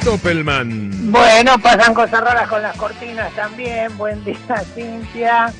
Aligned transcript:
Stoppelman. 0.00 1.10
Bueno, 1.12 1.58
pasan 1.58 1.94
cosas 1.94 2.20
raras 2.20 2.48
con 2.48 2.62
las 2.62 2.76
cortinas 2.76 3.32
también. 3.32 3.96
Buen 3.96 4.24
día, 4.24 4.36
Cintia. 4.74 5.52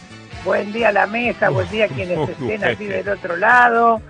Buen 0.45 0.72
día 0.72 0.92
la 0.92 1.06
mesa. 1.06 1.49
Buen 1.51 1.69
día 1.71 1.88
quienes 1.88 2.29
estén 2.29 2.64
aquí 2.64 2.87
del 2.87 3.09
otro 3.09 3.37
lado. 3.37 4.01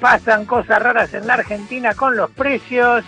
Pasan 0.00 0.44
cosas 0.44 0.82
raras 0.82 1.14
en 1.14 1.26
la 1.26 1.34
Argentina 1.34 1.94
con 1.94 2.16
los 2.16 2.30
precios. 2.30 3.04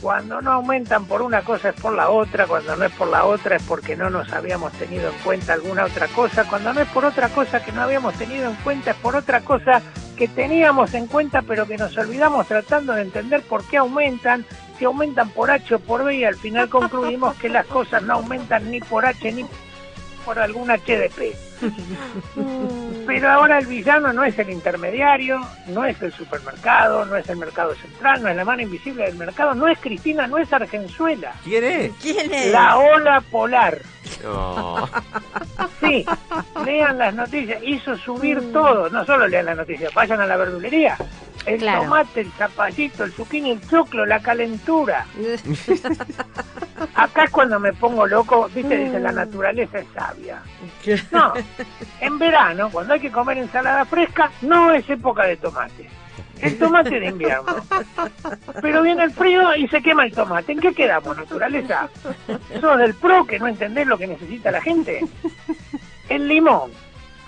Cuando 0.00 0.42
no 0.42 0.52
aumentan 0.52 1.06
por 1.06 1.22
una 1.22 1.42
cosa 1.42 1.70
es 1.70 1.80
por 1.80 1.94
la 1.94 2.10
otra, 2.10 2.46
cuando 2.46 2.76
no 2.76 2.84
es 2.84 2.92
por 2.92 3.08
la 3.08 3.24
otra 3.24 3.56
es 3.56 3.62
porque 3.62 3.96
no 3.96 4.10
nos 4.10 4.30
habíamos 4.32 4.72
tenido 4.72 5.08
en 5.08 5.16
cuenta 5.24 5.54
alguna 5.54 5.84
otra 5.84 6.06
cosa, 6.08 6.44
cuando 6.44 6.74
no 6.74 6.82
es 6.82 6.88
por 6.88 7.06
otra 7.06 7.30
cosa 7.30 7.64
que 7.64 7.72
no 7.72 7.82
habíamos 7.82 8.14
tenido 8.14 8.50
en 8.50 8.56
cuenta 8.56 8.90
es 8.90 8.96
por 8.98 9.16
otra 9.16 9.40
cosa 9.40 9.80
que 10.16 10.28
teníamos 10.28 10.92
en 10.92 11.06
cuenta 11.06 11.40
pero 11.42 11.66
que 11.66 11.78
nos 11.78 11.96
olvidamos 11.96 12.46
tratando 12.46 12.92
de 12.92 13.02
entender 13.02 13.40
por 13.42 13.64
qué 13.64 13.78
aumentan, 13.78 14.44
si 14.78 14.84
aumentan 14.84 15.30
por 15.30 15.50
H 15.50 15.74
o 15.74 15.78
por 15.78 16.04
B 16.04 16.16
y 16.16 16.24
al 16.24 16.36
final 16.36 16.68
concluimos 16.68 17.36
que 17.36 17.48
las 17.48 17.66
cosas 17.66 18.02
no 18.02 18.14
aumentan 18.14 18.70
ni 18.70 18.80
por 18.80 19.06
H 19.06 19.32
ni 19.32 19.44
por 20.24 20.38
algún 20.38 20.68
HDP. 20.68 21.36
Pero 23.06 23.30
ahora 23.30 23.58
el 23.58 23.66
villano 23.66 24.12
no 24.12 24.24
es 24.24 24.38
el 24.38 24.50
intermediario, 24.50 25.40
no 25.68 25.84
es 25.84 26.02
el 26.02 26.12
supermercado, 26.12 27.04
no 27.06 27.16
es 27.16 27.28
el 27.28 27.36
mercado 27.36 27.74
central, 27.76 28.22
no 28.22 28.28
es 28.28 28.36
la 28.36 28.44
mano 28.44 28.62
invisible 28.62 29.04
del 29.04 29.14
mercado, 29.14 29.54
no 29.54 29.68
es 29.68 29.78
Cristina, 29.78 30.26
no 30.26 30.38
es 30.38 30.52
Argenzuela. 30.52 31.32
¿Quién 31.44 31.64
es? 31.64 31.92
¿Quién 32.02 32.34
es? 32.34 32.52
La 32.52 32.76
ola 32.76 33.20
polar. 33.20 33.78
No. 34.22 34.88
Sí, 35.80 36.04
lean 36.64 36.98
las 36.98 37.14
noticias, 37.14 37.62
hizo 37.62 37.96
subir 37.96 38.52
todo, 38.52 38.90
no 38.90 39.04
solo 39.04 39.28
lean 39.28 39.46
las 39.46 39.56
noticias, 39.56 39.94
vayan 39.94 40.20
a 40.20 40.26
la 40.26 40.36
verdulería. 40.36 40.96
El 41.46 41.58
Claro. 41.58 41.82
tomate, 41.84 42.20
el 42.22 42.32
zapallito, 42.32 43.04
el 43.04 43.12
zucchini, 43.12 43.52
el 43.52 43.68
choclo, 43.68 44.04
la 44.04 44.20
calentura. 44.20 45.06
Acá 46.94 47.24
es 47.24 47.30
cuando 47.30 47.58
me 47.60 47.72
pongo 47.72 48.06
loco, 48.06 48.48
viste, 48.54 48.76
dicen 48.76 49.02
la 49.02 49.12
naturaleza 49.12 49.78
es 49.78 49.86
sabia. 49.94 50.42
No, 51.12 51.32
en 52.00 52.18
verano, 52.18 52.68
cuando 52.70 52.94
hay 52.94 53.00
que 53.00 53.10
comer 53.12 53.38
ensalada 53.38 53.84
fresca, 53.84 54.30
no 54.42 54.72
es 54.72 54.88
época 54.90 55.24
de 55.24 55.36
tomate. 55.36 55.88
El 56.40 56.58
tomate 56.58 57.00
de 57.00 57.06
invierno. 57.06 57.56
Pero 58.60 58.82
viene 58.82 59.04
el 59.04 59.10
frío 59.12 59.54
y 59.56 59.66
se 59.68 59.80
quema 59.80 60.04
el 60.04 60.12
tomate. 60.12 60.52
¿En 60.52 60.60
qué 60.60 60.74
quedamos, 60.74 61.16
naturaleza? 61.16 61.88
¿Sos 62.60 62.78
del 62.78 62.94
pro 62.94 63.24
que 63.24 63.38
no 63.38 63.46
entendés 63.46 63.86
lo 63.86 63.96
que 63.96 64.06
necesita 64.06 64.50
la 64.50 64.60
gente? 64.60 65.00
El 66.10 66.28
limón. 66.28 66.70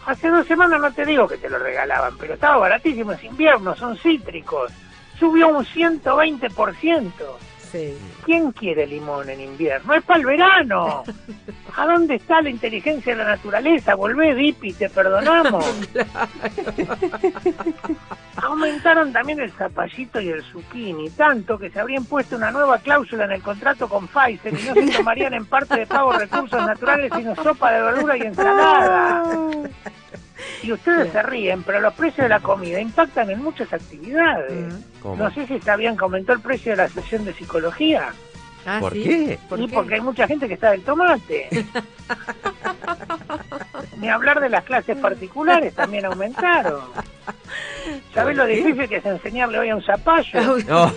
Hace 0.09 0.29
dos 0.31 0.47
semanas 0.47 0.81
no 0.81 0.91
te 0.91 1.05
digo 1.05 1.29
que 1.29 1.37
te 1.37 1.51
lo 1.51 1.59
regalaban, 1.59 2.17
pero 2.17 2.33
estaba 2.33 2.57
baratísimo, 2.57 3.13
es 3.13 3.23
invierno, 3.25 3.77
son 3.77 3.95
cítricos. 3.99 4.73
Subió 5.19 5.49
un 5.49 5.67
120%. 5.67 7.13
Sí. 7.71 7.97
¿Quién 8.25 8.53
quiere 8.53 8.87
limón 8.87 9.29
en 9.29 9.41
invierno? 9.41 9.95
Es 9.95 10.03
para 10.05 10.21
el 10.21 10.27
verano. 10.27 11.05
¿A 11.77 11.87
dónde 11.87 12.17
está 12.17 12.41
la 12.41 12.51
inteligencia 12.51 13.15
de 13.15 13.23
la 13.23 13.31
naturaleza? 13.31 13.95
Volvé, 13.95 14.35
Dipi, 14.35 14.73
te 14.73 14.89
perdonamos. 14.89 15.65
Aumentaron 18.37 19.13
también 19.13 19.41
el 19.41 19.51
zapallito 19.53 20.21
y 20.21 20.29
el 20.29 20.43
zucchini, 20.45 21.11
tanto 21.11 21.59
que 21.59 21.71
se 21.71 21.81
habrían 21.81 22.05
puesto 22.05 22.37
una 22.37 22.51
nueva 22.51 22.79
cláusula 22.79 23.25
en 23.25 23.33
el 23.33 23.43
contrato 23.43 23.89
con 23.89 24.09
Pfizer 24.09 24.55
y 24.55 24.63
no 24.63 24.75
se 24.75 24.97
tomarían 24.99 25.35
en 25.35 25.45
parte 25.45 25.77
de 25.77 25.87
pago 25.87 26.13
recursos 26.13 26.65
naturales, 26.65 27.13
sino 27.17 27.35
sopa 27.37 27.73
de 27.73 27.83
verdura 27.83 28.17
y 28.17 28.21
ensalada. 28.23 29.25
Y 30.69 30.73
ustedes 30.73 31.11
se 31.13 31.23
ríen, 31.23 31.63
pero 31.63 31.81
los 31.81 31.95
precios 31.95 32.25
de 32.25 32.29
la 32.29 32.41
comida 32.41 32.79
impactan 32.79 33.31
en 33.31 33.43
muchas 33.43 33.73
actividades. 33.73 34.75
¿Cómo? 35.01 35.17
No 35.17 35.31
sé 35.31 35.47
si 35.47 35.59
sabían 35.61 35.97
que 35.97 36.05
aumentó 36.05 36.35
el 36.35 36.41
precio 36.41 36.73
de 36.73 36.77
la 36.77 36.89
sesión 36.91 37.25
de 37.25 37.33
psicología. 37.33 38.13
Ah, 38.67 38.77
¿Por 38.79 38.93
¿sí? 38.93 39.03
qué? 39.03 39.39
¿Por 39.49 39.59
qué? 39.59 39.69
porque 39.75 39.95
hay 39.95 40.03
mucha 40.03 40.27
gente 40.27 40.47
que 40.47 40.53
está 40.53 40.73
del 40.73 40.83
tomate. 40.83 41.49
Ni 43.97 44.11
hablar 44.11 44.41
de 44.41 44.51
las 44.51 44.63
clases 44.65 44.99
particulares 44.99 45.73
también 45.75 46.05
aumentaron. 46.05 46.83
¿Sabés 48.15 48.37
lo 48.37 48.45
difícil 48.45 48.87
que 48.91 48.97
es 48.97 49.07
enseñarle 49.07 49.61
hoy 49.61 49.71
a 49.71 49.77
un 49.77 49.83
zapallo? 49.83 50.59
No. 50.69 50.93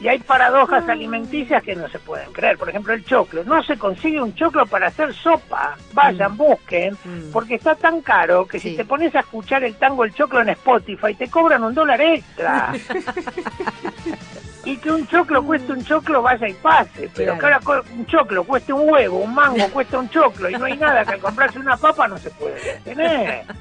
Y 0.00 0.08
hay 0.08 0.18
paradojas 0.18 0.88
alimenticias 0.88 1.62
que 1.62 1.76
no 1.76 1.86
se 1.90 1.98
pueden 1.98 2.32
creer. 2.32 2.56
Por 2.56 2.70
ejemplo, 2.70 2.94
el 2.94 3.04
choclo. 3.04 3.44
No 3.44 3.62
se 3.62 3.76
consigue 3.76 4.20
un 4.22 4.34
choclo 4.34 4.64
para 4.66 4.86
hacer 4.86 5.12
sopa. 5.14 5.76
Vayan, 5.92 6.36
busquen. 6.38 6.94
Mm. 7.04 7.30
Porque 7.32 7.56
está 7.56 7.74
tan 7.74 8.00
caro 8.00 8.46
que 8.46 8.58
Sí. 8.58 8.70
si 8.70 8.76
te 8.78 8.84
pones 8.86 9.14
a 9.14 9.20
escuchar 9.20 9.62
el 9.62 9.74
tango 9.76 10.04
El 10.04 10.14
Choclo 10.14 10.40
en 10.40 10.48
Spotify, 10.50 11.14
te 11.14 11.28
cobran 11.28 11.62
un 11.64 11.74
dólar 11.74 12.00
extra. 12.00 12.72
y 14.64 14.76
que 14.78 14.90
un 14.90 15.06
choclo 15.06 15.42
cueste 15.42 15.72
un 15.72 15.84
choclo, 15.84 16.22
vaya 16.22 16.48
y 16.48 16.54
pase. 16.54 17.10
Pero 17.14 17.38
que 17.38 17.44
ahora 17.46 17.60
un 17.94 18.06
choclo 18.06 18.44
cueste 18.44 18.72
un 18.72 18.88
huevo, 18.88 19.18
un 19.18 19.34
mango 19.34 19.68
cuesta 19.68 19.98
un 19.98 20.08
choclo 20.10 20.48
y 20.50 20.54
no 20.54 20.64
hay 20.64 20.76
nada 20.76 21.04
que 21.04 21.12
al 21.14 21.20
comprarse 21.20 21.58
una 21.58 21.76
papa 21.76 22.08
no 22.08 22.16
se 22.18 22.30
puede 22.30 22.78
tener. 22.84 23.44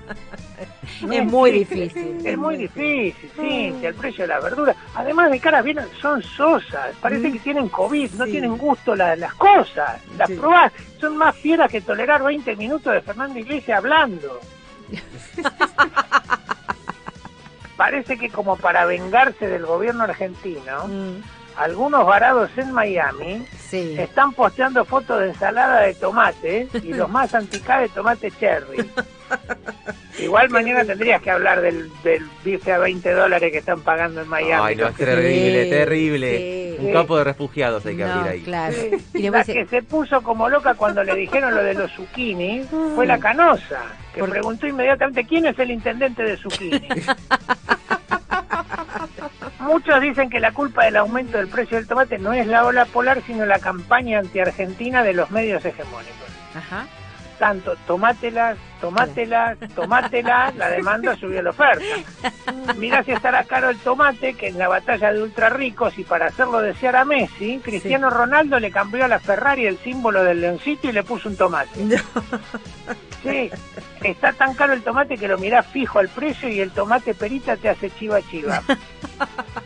No 1.02 1.14
Es 1.14 1.26
muy 1.26 1.52
difícil. 1.52 2.26
Es 2.26 2.38
muy 2.38 2.58
difícil, 2.58 3.32
sí, 3.40 3.74
el 3.82 3.94
precio 3.96 4.24
de 4.24 4.28
la 4.28 4.40
verdura. 4.40 4.76
Además 4.96 5.32
de 5.32 5.40
caras 5.40 5.64
vienen, 5.64 5.86
son 6.02 6.22
sosas, 6.22 6.96
parece 7.02 7.30
Mm. 7.30 7.34
que 7.34 7.40
tienen 7.40 7.70
COVID, 7.70 8.12
no 8.14 8.26
tienen 8.26 8.58
gusto 8.58 8.96
la- 8.96 9.16
las 9.16 9.34
cosas. 9.36 10.02
Las 10.18 10.28
Sí. 10.30 10.36
probás, 10.36 10.72
son 11.00 11.16
más 11.18 11.36
fieras 11.38 11.72
que 11.72 11.82
tolerar 11.82 12.24
20 12.24 12.56
minutos 12.56 12.94
de 12.94 13.02
Fernando 13.02 13.40
Iglesias 13.40 13.78
hablando. 13.78 14.40
Parece 17.78 18.18
que 18.18 18.30
como 18.30 18.58
para 18.58 18.86
vengarse 18.86 19.48
del 19.48 19.66
gobierno 19.66 20.04
argentino, 20.04 20.86
Mm, 20.88 21.22
algunos 21.56 22.06
varados 22.06 22.50
en 22.58 22.74
Miami 22.74 23.46
Sí. 23.70 23.96
están 23.98 24.34
posteando 24.34 24.84
fotos 24.84 25.20
de 25.22 25.30
ensalada 25.30 25.82
de 25.82 25.94
tomate 25.94 26.68
y 26.84 26.94
los 26.94 27.10
más 27.10 27.34
anticá 27.34 27.80
de 27.80 27.90
tomate 27.90 28.32
cherry. 28.32 28.78
Igual 30.30 30.50
mañana 30.52 30.86
tendrías 30.86 31.24
que 31.24 31.32
hablar 31.32 31.60
del, 31.60 31.90
del 32.04 32.24
bife 32.46 32.72
a 32.72 32.78
20 32.78 33.12
dólares 33.14 33.52
que 33.52 33.58
están 33.58 33.82
pagando 33.82 34.22
en 34.22 34.28
Miami. 34.28 34.64
Ay, 34.64 34.76
no, 34.76 34.88
es 34.90 34.96
terrible, 34.96 35.64
Sí, 35.64 35.70
terrible. 35.72 36.38
sí. 36.38 36.76
Un 36.86 36.94
campo 36.94 37.18
de 37.18 37.24
refugiados 37.24 37.84
hay 37.88 37.98
que 37.98 38.04
No, 38.06 38.14
abrir 38.14 38.32
ahí. 38.32 38.42
claro. 38.42 38.76
Sí, 38.76 38.92
Y 39.16 39.30
la 39.32 39.44
que 39.44 39.66
se 39.66 39.82
puso 39.82 40.22
como 40.22 40.48
loca 40.48 40.76
cuando 40.76 41.04
le 41.04 41.16
dijeron 41.16 41.56
lo 41.56 41.64
de 41.64 41.74
los 41.74 41.92
zucchini 41.94 42.62
fue 42.96 43.08
la 43.08 43.18
canosa, 43.18 43.82
que 44.14 44.24
preguntó 44.24 44.68
inmediatamente 44.68 45.26
quién 45.26 45.48
es 45.48 45.58
el 45.58 45.72
intendente 45.72 46.22
de 46.24 46.38
zucchini. 46.38 46.88
Muchos 49.60 50.02
dicen 50.02 50.30
que 50.30 50.40
la 50.40 50.52
culpa 50.52 50.86
del 50.86 50.98
aumento 50.98 51.38
del 51.38 51.48
precio 51.48 51.78
del 51.78 51.88
tomate 51.88 52.18
no 52.20 52.34
es 52.34 52.46
la 52.48 52.66
ola 52.66 52.86
polar, 52.86 53.22
sino 53.26 53.46
la 53.46 53.60
campaña 53.60 54.20
anti-argentina 54.20 55.04
de 55.04 55.14
los 55.14 55.32
medios 55.32 55.64
hegemónicos. 55.66 56.28
Ajá. 56.56 56.86
Tanto 57.40 57.76
tomátelas, 57.88 58.58
tomátelas, 58.82 59.58
tomátelas, 59.74 60.54
la 60.58 60.70
demanda 60.70 61.16
subió 61.16 61.42
la 61.42 61.52
oferta. 61.52 61.86
Mirá 62.78 63.02
si 63.04 63.14
estará 63.14 63.46
caro 63.46 63.70
el 63.70 63.78
tomate, 63.80 64.34
que 64.34 64.50
en 64.50 64.58
la 64.58 64.68
batalla 64.68 65.14
de 65.14 65.24
ultra 65.24 65.50
ricos 65.50 65.98
y 65.98 66.04
para 66.04 66.28
hacerlo 66.28 66.60
desear 66.60 66.98
a 66.98 67.06
Messi, 67.06 67.60
Cristiano 67.64 68.10
Ronaldo 68.10 68.60
le 68.60 68.72
cambió 68.72 69.06
a 69.06 69.08
la 69.08 69.20
Ferrari 69.20 69.66
el 69.66 69.78
símbolo 69.78 70.24
del 70.24 70.42
leoncito 70.42 70.90
y 70.90 70.92
le 70.92 71.04
puso 71.04 71.30
un 71.30 71.38
tomate. 71.38 71.72
Sí, 73.24 73.52
está 74.04 74.34
tan 74.34 74.54
caro 74.54 74.74
el 74.74 74.82
tomate 74.82 75.18
que 75.18 75.28
lo 75.28 75.38
mirás 75.38 75.66
fijo 75.68 76.00
al 76.00 76.10
precio 76.10 76.50
y 76.50 76.60
el 76.60 76.72
tomate 76.72 77.14
perita 77.14 77.58
te 77.58 77.70
hace 77.70 77.90
chiva 77.92 78.22
chiva. 78.22 78.62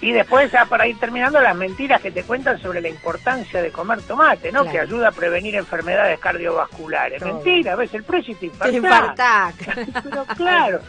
Y 0.00 0.12
después, 0.12 0.50
ya 0.50 0.64
para 0.64 0.86
ir 0.86 0.98
terminando, 0.98 1.40
las 1.40 1.54
mentiras 1.54 2.00
que 2.00 2.10
te 2.10 2.22
cuentan 2.22 2.58
sobre 2.60 2.80
la 2.80 2.88
importancia 2.88 3.60
de 3.60 3.70
comer 3.70 4.00
tomate, 4.02 4.50
¿no? 4.50 4.62
Claro. 4.62 4.72
Que 4.72 4.80
ayuda 4.80 5.08
a 5.08 5.12
prevenir 5.12 5.56
enfermedades 5.56 6.18
cardiovasculares. 6.18 7.20
Todo. 7.20 7.34
Mentira, 7.34 7.76
ves 7.76 7.92
el 7.92 8.04
precio 8.04 8.32
y 8.32 8.48
te 8.48 8.48
Te 8.48 8.76
infartás. 8.76 9.54
Pero 10.02 10.24
claro, 10.36 10.80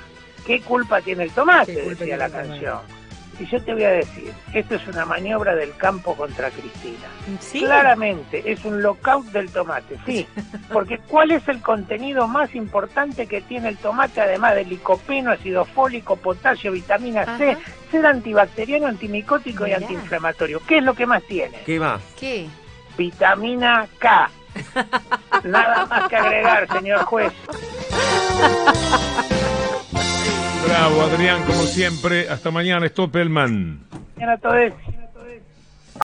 ¿qué 0.45 0.61
culpa 0.61 1.01
tiene 1.01 1.23
el 1.23 1.31
tomate? 1.31 1.73
¿Qué 1.73 1.83
culpa 1.83 2.03
Decía 2.03 2.17
tiene 2.17 2.17
la 2.17 2.29
tomate? 2.29 3.00
Y 3.41 3.47
yo 3.47 3.59
te 3.63 3.73
voy 3.73 3.83
a 3.83 3.89
decir, 3.89 4.31
esto 4.53 4.75
es 4.75 4.87
una 4.87 5.03
maniobra 5.03 5.55
del 5.55 5.75
campo 5.75 6.15
contra 6.15 6.51
Cristina. 6.51 7.07
Sí. 7.39 7.61
Claramente, 7.61 8.43
es 8.45 8.63
un 8.63 8.83
lockout 8.83 9.25
del 9.31 9.49
tomate, 9.49 9.97
sí. 10.05 10.27
Porque 10.71 10.99
¿cuál 10.99 11.31
es 11.31 11.47
el 11.47 11.59
contenido 11.59 12.27
más 12.27 12.53
importante 12.53 13.25
que 13.25 13.41
tiene 13.41 13.69
el 13.69 13.77
tomate, 13.77 14.21
además 14.21 14.53
de 14.53 14.65
licopeno, 14.65 15.31
ácido 15.31 15.65
fólico, 15.65 16.17
potasio, 16.17 16.71
vitamina 16.71 17.35
C, 17.39 17.57
ser 17.89 18.05
antibacteriano, 18.05 18.85
antimicótico 18.85 19.65
y 19.65 19.73
antiinflamatorio? 19.73 20.61
¿Qué 20.67 20.77
es 20.77 20.83
lo 20.83 20.93
que 20.93 21.07
más 21.07 21.23
tiene? 21.23 21.57
¿Qué 21.65 21.79
más? 21.79 21.99
¿Qué? 22.19 22.47
Vitamina 22.95 23.87
K. 23.97 24.29
Nada 25.45 25.87
más 25.87 26.07
que 26.09 26.15
agregar, 26.15 26.67
señor 26.71 27.05
juez. 27.05 27.33
Bravo, 30.71 31.01
Adrián, 31.01 31.43
como 31.43 31.63
siempre. 31.63 32.29
Hasta 32.29 32.49
mañana, 32.49 32.87
Stoppelman. 32.87 33.81
Mañana 34.15 34.37
todo 34.37 34.55
es 34.55 34.73